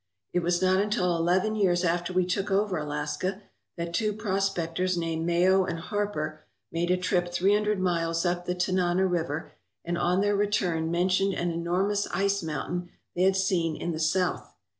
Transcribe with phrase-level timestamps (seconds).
[0.33, 3.43] It was not until eleven years after we took over Alaska
[3.77, 8.55] that two prospectors named Mayo and Harper made a trip three hundred miles up the
[8.55, 9.51] Tanana River
[9.85, 14.55] and on their return mentioned an enormous ice mountain they had seen in the south.